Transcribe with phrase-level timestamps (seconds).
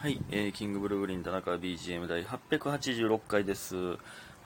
[0.00, 3.74] はい、えー、キングブルーグリーン田中 BGM 第886回です。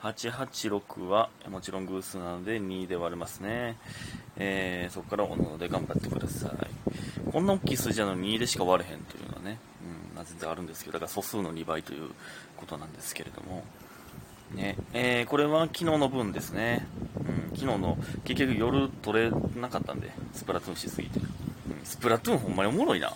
[0.01, 3.77] 886はもちろん偶数なので2で割れますね。
[4.35, 7.31] えー、そこからおのので頑張ってください。
[7.31, 9.59] こんな大きい数字なのに2でしか割れへんというのはね、
[10.11, 12.09] うん、ま全然あるんですけど、だから素数の2倍という
[12.57, 13.63] ことなんですけれども。
[14.55, 16.87] ね、えー、これは昨日の分ですね。
[17.51, 21.19] うん、昨日の、結局夜取れなかったんで、スプラトゥーンしすぎて。
[21.19, 21.27] うん、
[21.83, 23.13] スプラトゥーンほんまにおもろいな。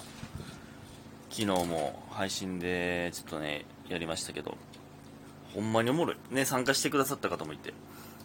[1.38, 4.58] 昨日も配信でちょっとね、やりましたけど、
[5.54, 6.18] ほんまにおもろい。
[6.32, 7.76] ね、参加してくださった方もいて、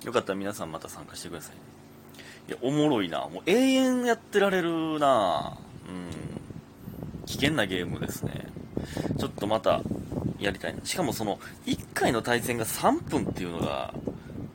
[0.06, 1.56] よかったら皆さんまた参加してください。
[2.48, 3.18] いや、おもろいな。
[3.28, 5.92] もう永遠やってられるなう
[7.20, 7.26] ん。
[7.26, 8.46] 危険なゲームですね。
[9.18, 9.82] ちょっとまた、
[10.38, 10.82] やりたいな。
[10.82, 13.92] しかもその、1回の対戦が3分っていうのが、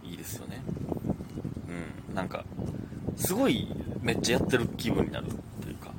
[0.04, 0.64] いいですよね。
[2.10, 2.16] うん。
[2.16, 2.44] なんか、
[3.18, 3.68] すごい、
[4.02, 5.28] めっちゃやってる気分になる
[5.62, 5.92] というか、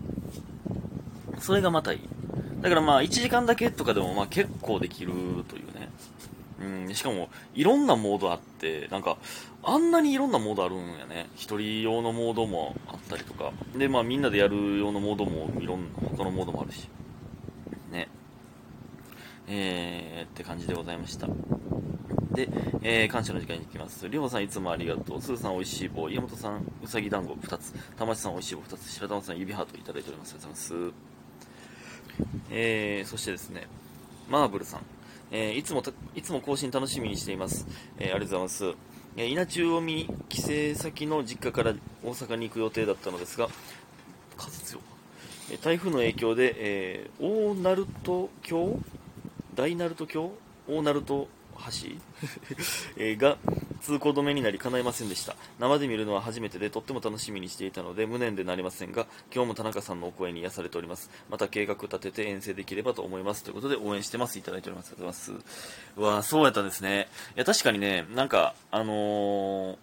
[1.38, 2.17] それがまたいい。
[2.60, 5.12] だからまあ1時間だけとかでもまあ結構できる
[5.48, 5.88] というね。
[6.60, 9.16] うん、しかもいろんなモードあって、なんか
[9.62, 11.28] あんなにいろんなモードあるんやね。
[11.36, 13.52] 一人用のモードもあったりとか。
[13.76, 16.88] でまあみんなでやる用のモードもいろんな他のモードもあるし。
[17.92, 18.08] ね。
[19.46, 21.28] えー、って感じでございました。
[22.32, 22.48] で、
[22.82, 24.08] えー、感謝の時間に行きます。
[24.08, 25.22] りょうさんいつもありがとう。
[25.22, 26.08] すーさんおいしい棒。
[26.10, 27.72] 家元さんうさぎ団子2つ。
[27.96, 28.90] たまちさんおいしい棒2つ。
[28.90, 30.34] 白玉さん指ハートいただいております。
[30.34, 31.07] ありがとうございます。
[32.50, 33.66] えー、そしてですね、
[34.28, 34.80] マーブルさん、
[35.30, 37.66] えーいつもたいつも更新楽しみにしています。
[37.98, 38.78] えーありがとうございます。
[39.16, 40.40] え稲中を見に帰
[40.74, 41.74] 省先の実家から
[42.04, 43.48] 大阪に行く予定だったのですが、
[44.36, 44.78] 風強
[45.50, 48.78] え台風の影響で、えー大鳴門橋
[49.54, 50.32] 大鳴門橋
[50.68, 51.26] 大鳴門橋？
[52.96, 53.36] えーが
[53.80, 55.36] 通行止めになり叶いませんでした。
[55.58, 61.10] 生で見るのは初めてでとっても楽しみにしていたので無念でなりませんが今日も田中さんのお声に癒されております。
[61.30, 63.44] また計画立てて遠征できればと思います。
[63.44, 64.38] ということで応援してます。
[64.38, 64.88] いただいております。
[64.88, 65.50] ありがとうございます
[65.96, 67.08] うわそうやったんですね。
[67.36, 69.76] いや確かにねなんかあのー、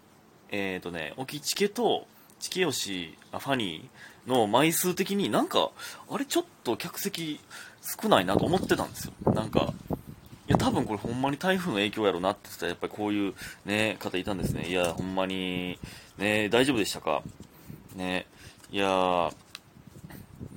[0.52, 2.08] えっ、ー、とね沖チケと
[2.40, 5.72] チケヨシあファニーの枚数的になんか
[6.10, 7.40] あれちょっと客席
[7.82, 9.14] 少ないなと思ってたんですよ。
[9.34, 9.74] なんか
[10.48, 13.34] いや、多分これほんまに台風の影響やろなって言ったら、やっぱりこういう
[13.66, 14.68] ね、方いたんですね。
[14.70, 15.80] いや、ほんまに、
[16.18, 17.24] ね、大丈夫でしたか？
[17.96, 18.28] ね、
[18.72, 19.32] いや、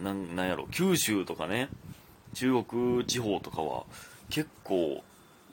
[0.03, 1.69] なん、なんやろ、九州とかね、
[2.35, 3.85] 中国地方とかは、
[4.29, 5.03] 結構、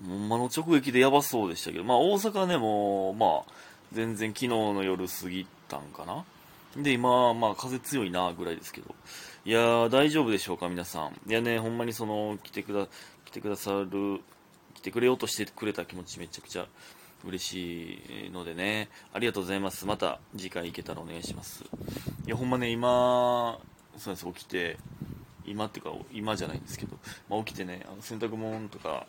[0.06, 3.54] ほんまの直撃でやばそうでしたけど、まあ大阪ね、もう、まあ、
[3.94, 6.26] 全然昨日の夜過ぎたんかな？
[6.76, 8.94] で、今、まあ風強いな、ぐらいですけど。
[9.46, 11.18] いやー、大丈夫でしょうか、皆さん。
[11.30, 12.88] いやね、ほんまにその、来てくだ、
[13.26, 14.22] 来てくださる、
[14.74, 16.68] 来てくれようとしてくれた気持ちめちゃくちゃ
[17.26, 19.86] 嬉しいのでね、ありがとうございます。
[19.86, 21.64] また次回行けたらお願いします。
[22.26, 23.60] いや、ほんまね、今、
[23.98, 24.78] そうです、起きて、
[25.46, 26.98] 今っていうか、今じゃないんですけど、
[27.30, 29.08] まあ、起きてね、あの洗濯物とか、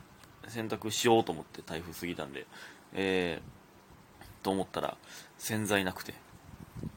[0.49, 2.47] 洗濯しようと思って台風過ぎたんで、
[2.95, 4.97] えー、と思ったら、
[5.39, 6.15] 洗剤なくて、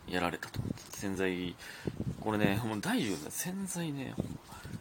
[0.08, 0.97] やられたと思って。
[0.97, 1.56] 洗剤、
[2.22, 3.31] これね、ほんま大丈夫だ。
[3.31, 4.13] 洗剤ね、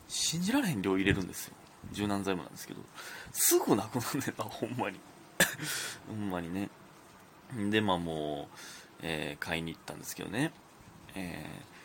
[0.09, 1.54] 信じられへん量入れるんですよ。
[1.93, 2.81] 柔軟剤もなんですけど、
[3.32, 5.00] すぐなくなるねんな、 ほんまに。
[6.09, 6.69] ほんまにね。
[7.71, 8.56] で、まあもう、
[9.03, 10.53] えー買いに行ったんですけどね。
[11.15, 11.78] えー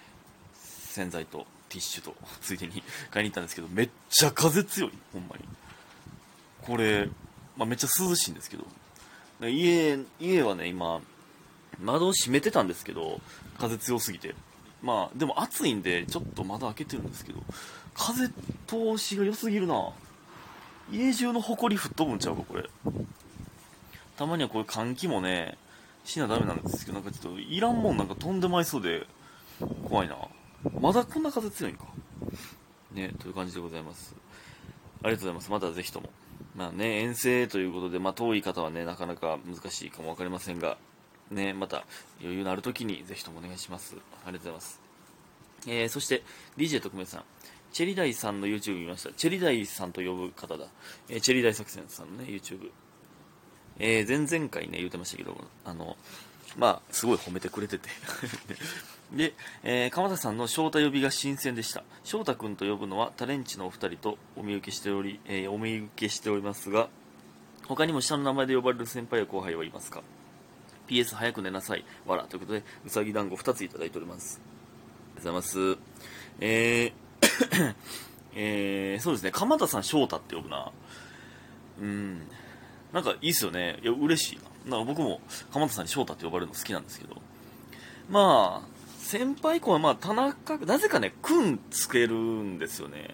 [0.94, 5.44] 洗剤とティッシュと、 ついでに買いに行ったんですけど、めっちゃ風強い、ほんまに。
[6.62, 7.10] これ、
[7.58, 8.66] まあ、めっちゃ涼しいんですけど、
[9.48, 11.02] 家、家はね、今、
[11.80, 13.20] 窓を閉めてたんですけど、
[13.58, 14.36] 風強すぎて。
[14.82, 17.42] まあ、でも暑いんで、ちょっと窓開けてるんですけど、
[17.94, 18.30] 風
[18.68, 19.92] 通しが良すぎるな
[20.92, 22.70] 家中の埃吹っ飛ぶんちゃうか、これ。
[24.18, 25.58] たまにはこれ換気もね、
[26.04, 29.08] しなダメなんですけど、なんかちょっと、いらんもんなんか飛んでまいそうで、
[29.88, 30.18] 怖いな
[30.80, 31.86] まだこんな風強いんか。
[32.94, 34.16] ね、という感じでございます。
[35.04, 35.52] ありがとうございます。
[35.52, 36.10] またぜひとも。
[36.56, 40.78] まあね、遠征ということで、まあ遠い方はね、なかなか難しいかもわかりませんが、
[41.32, 41.86] ね、また
[42.22, 43.96] 余裕のある時にぜひともお願いします。
[44.26, 44.82] ありがとうございます。
[45.68, 46.24] えー、そして
[46.58, 47.24] DJ 特命さん。
[47.74, 49.12] チェリダイさんの YouTube 見ました。
[49.14, 50.68] チェリダイさんと呼ぶ方だ。
[51.10, 52.70] えーチェリダイ作戦さんのね、YouTube。
[53.80, 55.36] えー、前々回ね、言ってましたけど、
[55.66, 55.98] あの、
[56.56, 57.90] まあ、すごい褒めてくれてて。
[59.12, 59.34] で、
[59.64, 61.84] えー、鎌田さんの翔太呼びが新鮮でした。
[62.04, 66.90] 翔太くんと呼ぶのはタレンチのお二人とお見受けしており、えーお見受けしておりますが、
[67.68, 70.04] 他にも下の名前で呼ばれる先輩や後輩はいますか
[70.88, 71.84] ?PS 早く寝なさい。
[72.06, 72.26] わら。
[72.26, 74.40] ということで、うさぎ団子2ついただいております。
[75.16, 75.80] ありがとうございます。
[76.40, 77.03] えー、
[78.36, 80.72] えー、そうですね、鎌田さん翔太って呼ぶな。
[81.80, 82.28] うん。
[82.92, 83.80] なんかいいっすよね。
[83.84, 84.40] いや、嬉しい
[84.70, 84.78] な。
[84.78, 85.22] なんか僕も
[85.52, 87.22] 鎌田さんに翔太って呼ばれるの好きなんですけど。
[88.10, 88.68] まあ、
[89.00, 93.14] 先輩子はまあ田中、なぜかね、くんつけるんですよね。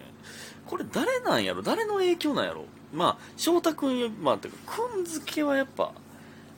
[0.66, 1.62] これ誰なんやろ？
[1.62, 2.64] 誰の影響なんやろ？
[2.92, 4.56] まあ翔太君まあてか
[4.92, 5.92] 君付けはやっぱ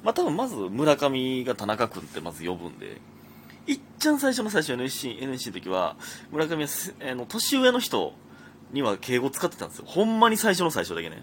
[0.03, 3.01] まあ多分まず村上が田中君ってまず呼ぶんで
[3.67, 5.97] いっちゃん最初の最初 NSC, NSC の時は
[6.31, 6.71] 村上は
[7.11, 8.15] あの年上の人
[8.73, 9.85] には敬語使ってたんですよ。
[9.87, 11.23] ほんまに最初の最初だけね。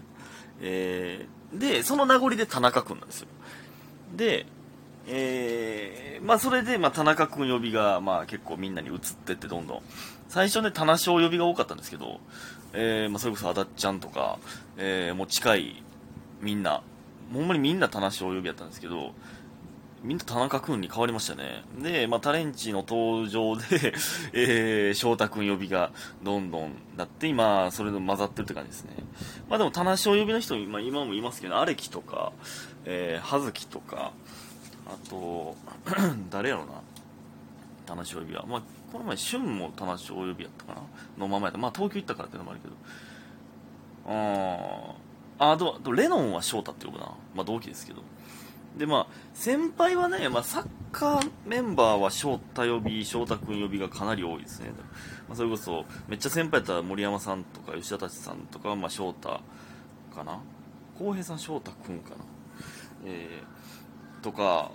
[0.62, 3.28] えー、でその名残で田中君なんですよ。
[4.14, 4.46] で
[5.06, 9.82] えー、まあそれで、まあ、田中君呼びが、まあ、結構みんなに移ってってどんどん。
[10.28, 12.20] 最初ね田無呼びが多かったんですけど、
[12.72, 14.38] えーまあ、それこそあだっちゃんとか、
[14.76, 15.82] えー、もう近い
[16.40, 16.82] みんな。
[17.32, 19.12] ほんまにみんな田無呼びやったんですけど
[20.02, 21.62] みんな田中君に変わりましたね。
[21.78, 23.92] で、まあ、タレンチの登場で
[24.32, 25.92] えー、翔太君呼びが
[26.22, 28.92] どんどんなって、今、それで混ざってるって感じですね。
[29.50, 32.32] まあでも、田無呼びの人、まあ、今もいますけど、アレキとか、
[32.86, 34.12] えー、葉月とか、
[34.86, 35.54] あと、
[36.30, 36.72] 誰やろな、
[37.84, 38.46] 田無呼びは。
[38.46, 40.82] まあ、この前、春も田無呼びやったかな
[41.18, 41.58] のままやった。
[41.58, 42.74] まあ、東京行ったからっていうのもあるけど。
[44.06, 47.12] あー、あと、レノンは翔太って呼ぶな。
[47.34, 48.02] まあ、同期ですけど。
[48.76, 54.70] でまあ先輩はね、まあ、サッカーメンバーは翔太呼び翔太君呼びがかなり多いですね、
[55.28, 59.40] まあ、それこそめっちゃ先輩やったら森山さんとか吉田達さんとかまあ翔太
[60.14, 60.40] かな？
[60.98, 62.16] 浩平さん翔太君かな？
[63.04, 64.70] えー、とか、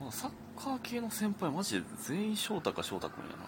[0.00, 0.30] まあ、サッ
[0.62, 3.42] カー系の先輩マジで全員翔太か翔太君やな。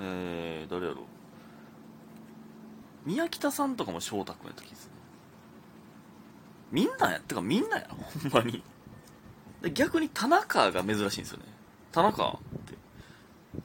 [0.00, 1.04] えー、誰やろう？
[3.06, 4.92] 宮北さんとかも翔太君やった気がする
[6.70, 8.62] みんなやてかみんなやほんまに。
[9.72, 11.44] 逆に田中が珍しいんですよね。
[11.92, 12.30] 田中っ
[12.66, 12.74] て。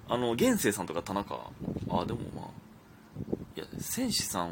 [0.08, 1.36] あの源生さんとか田中。
[1.36, 2.46] あでもまあ
[3.56, 4.52] いや戦士さん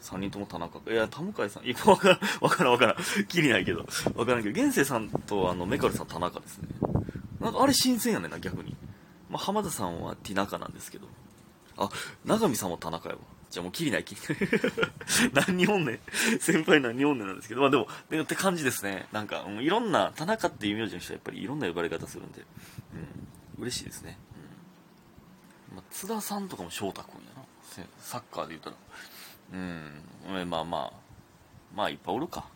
[0.00, 3.26] 3人とも田中いや田向さんいや分からん分からん分からん。
[3.26, 3.84] きりないけど。
[4.14, 6.68] 分からんけど源生さんとあのメカルさん田中ですね。
[7.40, 8.76] なんかあれ新鮮やねんな逆に、
[9.28, 11.08] まあ、浜田さんはティナカなんですけど。
[11.76, 11.88] あ
[12.24, 13.20] 永見さんも田中やわ。
[13.52, 14.20] じゃあもうきりないきり
[15.32, 16.00] ない 何日本ね
[16.40, 19.06] 先輩何日本ねなんですけど、まあでも、でって感じですね。
[19.12, 22.46] なんか、うん、いろんな、田中っていう名字の人はやっぱりいろんな呼ばれ方するんで、
[23.58, 24.18] うん、嬉しいですね。
[25.70, 25.76] うん。
[25.76, 27.42] まあ、津田さんとかも翔太君やな。
[28.00, 28.76] サッカーで言ったら。
[29.52, 30.92] うん、まあまあ、
[31.74, 32.46] まあいっぱいおるか。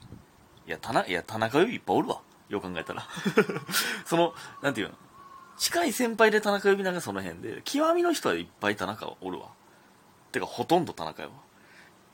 [0.66, 2.22] いや、田中、いや、田中よりいっぱいおるわ。
[2.48, 3.06] よう考えたら。
[4.06, 4.94] その、なんていうの
[5.58, 9.48] 近い先輩で田中呼びなんかその辺で、極みの人はいっぱい田中おるわ。
[10.32, 11.30] てかほとんど田中よ。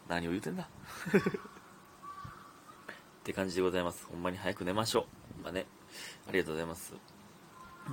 [0.09, 0.69] 何を言うてんだ。
[0.69, 0.69] っ
[3.25, 4.07] て感じでございます。
[4.07, 5.05] ほんまに早く寝ましょう。
[5.37, 5.67] ほんまね。
[6.29, 6.95] ありがとうございます。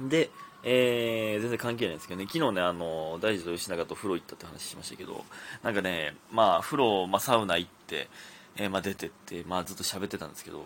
[0.07, 0.29] で
[0.63, 5.23] えー、全然関係ないんですけどね、昨日ね、あの、大地と吉永と風呂行ったって話しましたけど、
[5.63, 8.09] なんかね、まあ、風呂、まあ、サウナ行って、
[8.57, 10.65] えー、まあ、出てって、まあ、ずっと喋ってたんですけど、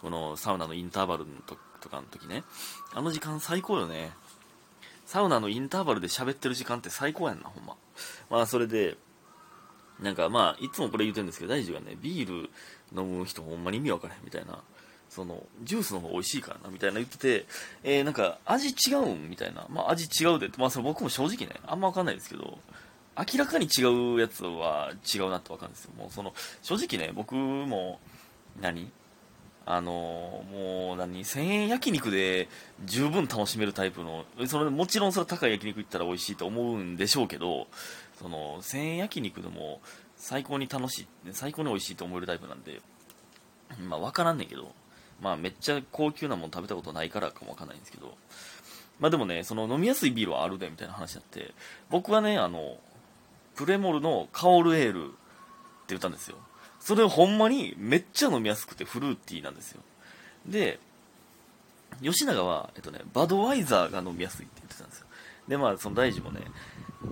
[0.00, 1.32] このサウナのインターバルの
[1.80, 2.42] とかの時ね、
[2.94, 4.12] あの時間最高よね。
[5.12, 7.76] サウナのインターバルで喋ってる時間って最高やんな、ほんま。
[8.30, 8.96] まあ、それで、
[10.00, 12.48] なんかまあ、いつもこれ言ってるんですけど、大樹がね、ビール
[12.98, 14.58] 飲む人ほんまに意味わからへんみたいな、
[15.10, 17.44] その、ジュースの方が美味しいからな、みたいな言ってて、
[17.84, 19.66] えー、なんか、味違うんみたいな。
[19.68, 22.58] まあ、味違うで、まあ、それ僕も正直ね、あんまわかんないですけど、
[23.18, 23.84] 明らかに違
[24.14, 25.90] うやつは違うなってわかるんですよ。
[25.94, 26.32] もうその、
[26.62, 28.00] 正直ね、僕も、
[28.62, 28.90] 何？
[29.64, 32.48] あのもう何1000円焼肉で
[32.84, 37.68] 十分楽しめるタイプのそれもちろんそれ高い焼肉行ったら美味しいと思うんでしょうけど
[38.18, 39.80] その1000円焼肉でも
[40.16, 42.80] 最高に楽しい最高に美味しいと思えるタイプなんで
[43.88, 44.72] まあ分からんねんけど
[45.20, 48.14] まあめっちゃ高級なもの食べたことないからかもわかんないんですけど
[48.98, 51.54] まあでもねその飲みやすいビールはあるでみたいな話になって
[51.90, 52.78] 僕はねあの
[53.54, 55.14] プレモルのカオルエールって
[55.88, 56.36] 言ったんですよ。
[56.82, 59.80] それほんまにめっちゃ飲みやすくてフルーティーなんですよ。
[60.46, 60.80] で
[62.02, 65.06] 吉永は、えっとね、バドワイザーが飲みやすいって言ってたんですよ。
[65.46, 66.40] でまあその大臣もね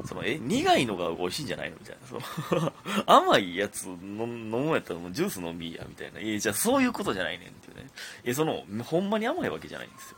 [0.06, 2.06] そのえ苦いのが美味しいんじゃないのみたいな。
[2.48, 2.72] その
[3.06, 3.96] 甘いやつ飲
[4.26, 6.18] むやったらもうジュース飲みやみたいな。
[6.18, 7.88] いやじゃあそういうことじゃないねんっていうね。
[8.24, 10.16] いやそのほんまに甘いわけじゃないんですよ。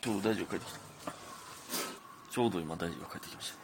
[0.00, 0.72] ちょうど大丈夫帰ってき
[1.04, 1.12] た。
[2.30, 3.56] ちょうど今大丈夫帰ってきました。
[3.56, 3.60] ね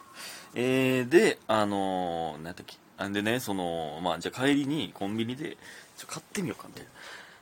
[0.55, 2.82] えー、であのー、何やったっけ？
[3.07, 5.57] んでね、その、まあ、じゃあ帰りにコンビニで、
[5.97, 6.89] ちょ買ってみようか、みたいな。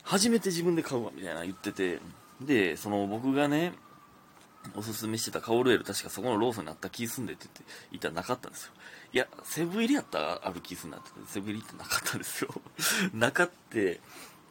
[0.04, 2.00] 初めて自分で買うわ、みたいな言ってて、
[2.42, 3.74] で、その僕がね、
[4.76, 8.72] おすすめしてたカオルエル、確かそこのローソンにあった気すんでって言って、言ったらなかったんですよ。
[9.14, 12.50] いや、セブン入りやったらある気すんなって、セブン入りってなかったんですよ。
[13.14, 14.00] なかって、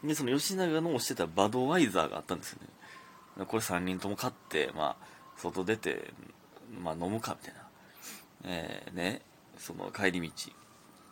[0.05, 2.59] で、その吉永の推してたバドワイザーがあったんですよ
[3.39, 3.47] ね。
[3.47, 6.13] これ3人とも買って、まあ、外出て、
[6.83, 7.61] まあ飲むか、みたいな。
[8.45, 9.23] えー、ね、
[9.59, 10.31] その帰り道。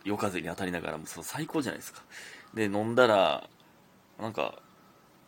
[0.05, 2.03] 夜風に当たりながらもそう最高じゃないですか。
[2.55, 3.49] で飲んだら
[4.19, 4.55] なんか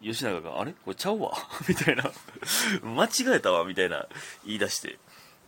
[0.03, 0.73] 吉永が「あれ？
[0.73, 1.33] これちゃうわ」
[1.69, 2.11] みたいな。
[2.83, 3.65] 間違えたわ？
[3.65, 4.07] みたいな
[4.45, 4.99] 言い出して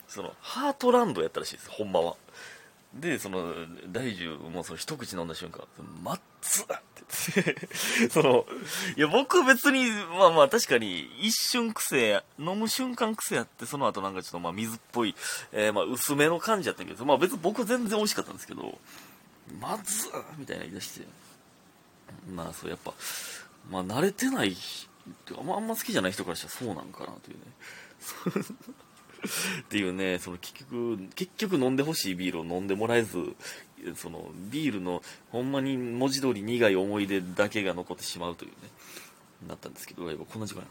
[0.09, 2.17] そのハートランドやったらしいですほんまは。
[2.95, 3.55] で、その、
[3.91, 5.65] 大樹もその一口飲んだ瞬間、
[6.03, 6.75] まっつって
[7.35, 7.69] 言って、
[8.13, 8.45] その、
[8.97, 15.15] いや、僕別に、まあまあ確かに、一瞬癖、飲む瞬間癖やって、その後なんかちょっとまあ水っぽい、
[15.53, 18.79] えー、まあ薄めの感じやったけど、まあ別に僕全然美味しかったんですけど、
[19.61, 20.09] まず
[20.39, 21.07] みたいな言い出して、
[22.33, 22.95] まあそうやっぱ、
[23.71, 24.57] まあ慣れてない、
[25.39, 27.43] あんまあんま好きじゃない人からしたらそうなんかなというね。
[29.63, 33.37] っていうね、その結局、結局飲んでほしいビールを飲んでもらえず、
[33.95, 38.57] そのビールのほんまに文字通り苦い思い出だけが残ってしまうというね、
[39.49, 40.67] なったんですけど、こんな時間や。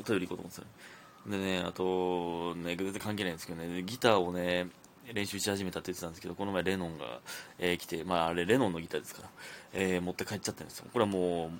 [0.00, 4.68] お便り行こうと思ってたでね、あと、ね、全然関係ないんですけどね、ギターをね、
[5.12, 7.20] 練習し始めたって言ってたんですけど、この前レノンが、
[7.58, 9.28] えー、来て、まああれレノンのギターですから、
[9.72, 10.86] えー、持って帰っちゃったんですよ。
[10.92, 11.50] これはもう、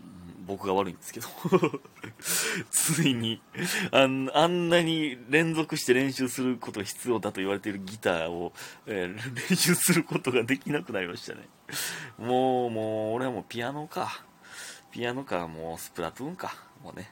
[0.46, 1.26] 僕が悪いんですけど
[2.70, 3.38] ついに
[3.92, 8.54] あん、あんなに連続して練習することが必要だと言われているギターを、
[8.86, 11.46] えー、練習することができなくなりましたね。
[12.16, 14.24] もう、もう、俺はもうピアノか。
[14.90, 16.54] ピアノか、もうスプラトゥーンか。
[16.82, 17.10] もうね。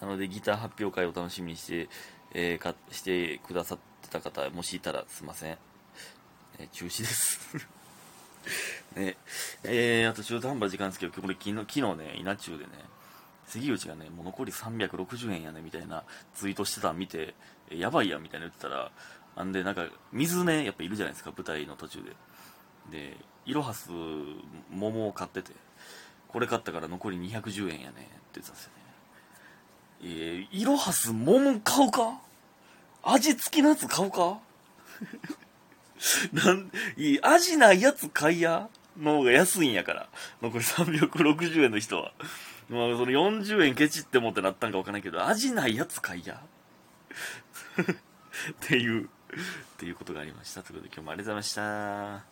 [0.00, 1.88] なのでギター発表会を楽しみにして、
[2.32, 5.58] えー、かしてくださってた方、もしいたらすいません。
[6.58, 7.68] えー、中止です
[8.96, 9.16] ね、
[9.64, 12.70] えー、あと中途半端な時間ですけど、これ昨日、昨日ね、稲中でね、
[13.46, 17.34] 杉内がね、もう残り360円やね、みたいなツイートしてたん見て、
[17.70, 18.90] やばいや、みたいな言ってたら、
[19.36, 22.16] あんで、なんか、水ね、やっぱいるじゃないですか、舞台の途中で。
[22.90, 23.90] で、イロハス
[24.70, 25.52] 桃を買ってて、
[26.28, 28.80] これ買ったから残り210円やね、って言ってたんですよね。
[30.02, 32.20] えー、イロハス桃買うか？
[33.02, 34.38] 味付きのやつ買うか？
[36.32, 40.08] なん、いい、味ないやつ買いやの方が安いんやから。
[40.42, 42.12] 残り360円の人は。
[42.68, 46.40] まあ、その40円ケチってもってなったんかわからないけど、味ないやつ買いや
[47.82, 47.94] っ
[48.60, 49.08] ていう、っ
[49.78, 50.62] ていうことがありました。
[50.62, 52.29] ということで今日もありがとうございました。